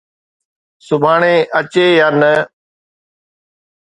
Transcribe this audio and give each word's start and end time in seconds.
سڀاڻي 0.85 1.35
اچي 1.59 1.85
يا 1.99 2.07
نه 2.19 2.33